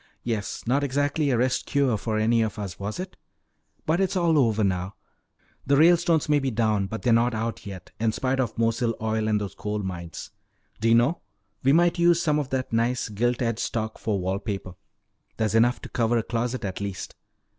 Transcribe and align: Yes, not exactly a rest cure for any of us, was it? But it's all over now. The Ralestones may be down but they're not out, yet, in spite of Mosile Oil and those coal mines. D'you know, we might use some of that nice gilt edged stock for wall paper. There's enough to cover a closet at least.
Yes, 0.23 0.63
not 0.65 0.83
exactly 0.83 1.29
a 1.29 1.37
rest 1.37 1.67
cure 1.67 1.95
for 1.95 2.17
any 2.17 2.41
of 2.41 2.57
us, 2.57 2.79
was 2.79 2.99
it? 2.99 3.17
But 3.85 4.01
it's 4.01 4.17
all 4.17 4.39
over 4.39 4.63
now. 4.63 4.95
The 5.67 5.77
Ralestones 5.77 6.27
may 6.27 6.39
be 6.39 6.49
down 6.49 6.87
but 6.87 7.03
they're 7.03 7.13
not 7.13 7.35
out, 7.35 7.67
yet, 7.67 7.91
in 7.99 8.11
spite 8.11 8.39
of 8.39 8.57
Mosile 8.57 8.95
Oil 8.99 9.27
and 9.27 9.39
those 9.39 9.53
coal 9.53 9.77
mines. 9.83 10.31
D'you 10.79 10.95
know, 10.95 11.21
we 11.61 11.71
might 11.71 11.99
use 11.99 12.19
some 12.19 12.39
of 12.39 12.49
that 12.49 12.73
nice 12.73 13.09
gilt 13.09 13.43
edged 13.43 13.59
stock 13.59 13.99
for 13.99 14.17
wall 14.19 14.39
paper. 14.39 14.73
There's 15.37 15.53
enough 15.53 15.79
to 15.81 15.89
cover 15.89 16.17
a 16.17 16.23
closet 16.23 16.65
at 16.65 16.81
least. 16.81 17.15